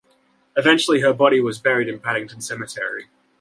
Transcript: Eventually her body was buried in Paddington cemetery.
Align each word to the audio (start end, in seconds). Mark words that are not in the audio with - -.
Eventually 0.57 1.01
her 1.01 1.13
body 1.13 1.39
was 1.39 1.59
buried 1.59 1.87
in 1.87 1.99
Paddington 1.99 2.41
cemetery. 2.41 3.05